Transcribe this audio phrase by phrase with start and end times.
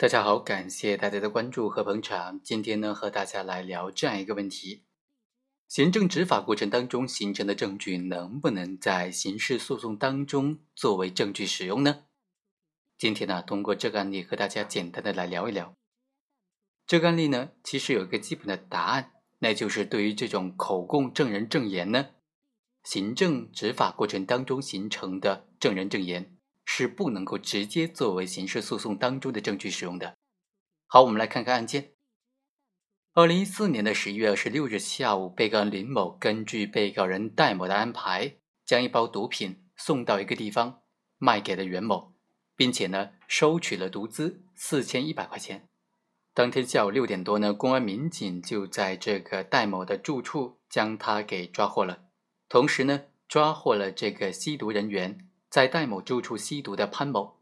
[0.00, 2.40] 大家好，感谢大家的关注和捧场。
[2.40, 4.84] 今天呢，和大家来聊这样一个问题：
[5.66, 12.04] 行政执法过程当中形成的证据，能不能在刑事诉讼当中作为证据使用呢？
[12.96, 15.74] 今天呢，通过这个案例和大家简单的来聊一聊。
[16.86, 19.10] 这个案例呢，其实有一个基本的答案，
[19.40, 22.10] 那就是对于这种口供证人证言呢，
[22.84, 26.37] 行政执法过程当中形成的证人证言。
[26.70, 30.14] 是不能够直接作为刑事诉讼当中的证据使用的。
[30.86, 31.94] 好，我们来看看案件。
[33.14, 38.36] 二零一四年的十一月二十六日下午，被告人林某根据被告人戴某的安排，
[38.66, 40.82] 将一包毒品送到一个地方，
[41.16, 42.12] 卖给了袁某，
[42.54, 45.70] 并且呢，收取了毒资四千一百块钱。
[46.34, 52.04] 当天下午六点多呢，公安民警就在这个戴某的住处将他给抓获了，
[52.46, 55.27] 同时呢，抓获了这个吸毒人员。
[55.48, 57.38] 在戴某住处吸毒的潘某，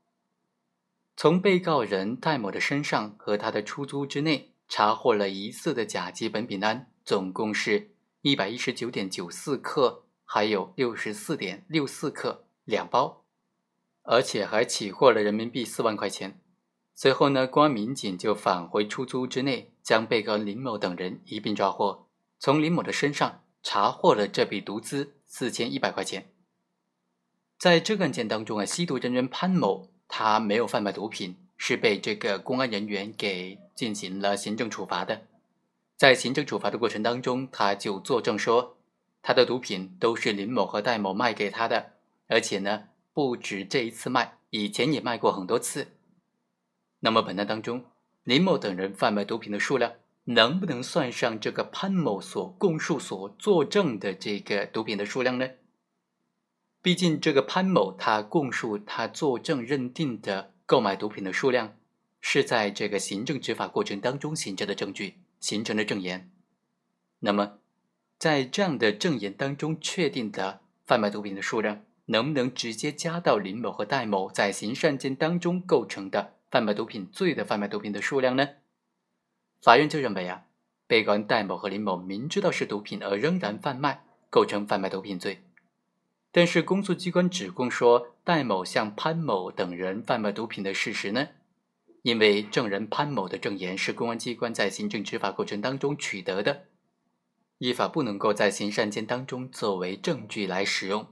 [1.16, 7.90] 从被告人戴某的身上和他的出租之内查获了疑似的甲基苯丙胺，总共是
[8.22, 13.24] 一百一十九点九四克，还有六十四点六四克两包，
[14.02, 16.40] 而且还起获了人民币四万块钱。
[16.94, 26.32] 随后呢，公安民警就返回出租之内，将被告林某等人一并抓获，从林某的身上查获了这笔毒资四千一百块钱。
[27.58, 35.22] 在这个案件当中啊，吸毒人员潘某他没有贩卖毒品，是被这个公安人员给进行了行政处罚的。
[35.96, 38.76] 在行政处罚的过程当中，他就作证说，
[39.22, 41.92] 他的毒品都是林某和戴某卖给他的，
[42.26, 45.88] 而且呢不止这一次卖，以前也卖过很多次。
[47.00, 47.86] 那么本案当中，
[48.24, 55.48] 林某等人贩卖毒品的数量能不能算上这个潘某所供述、所作证的这个毒品的数量呢？
[56.86, 61.74] 毕竟，这个潘某他供述、他作证认定的购买毒品的数量，
[62.20, 66.30] 是在这个行政执法过程当中形成的证据、形成的证言。
[67.18, 67.58] 那么，
[68.20, 78.48] 在这样的证言当中确定的贩卖毒品的数量，能不能直接加到林某和戴某在刑事案件当中构成的贩卖毒品罪的贩卖毒品的数量呢？
[79.60, 80.44] 法院就认为啊，
[80.86, 85.42] 被告人戴某和林某明知道是毒品而仍然贩卖，构成贩卖毒品罪。
[86.36, 91.28] 但是，公诉机关指控说戴某向潘某等人贩卖毒品的事实呢？
[92.02, 96.64] 因为证人潘某的证言是公安机关在行政执法过程当中取得的，
[97.56, 101.06] 依法不能够在刑事案件当中作为证据来使用，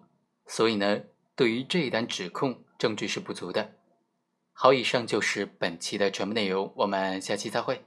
[0.47, 1.01] 所以呢，
[1.35, 3.73] 对于这一单指控，证据是不足的。
[4.53, 7.83] 好，以上就是本期的全部内容，我们下期再会。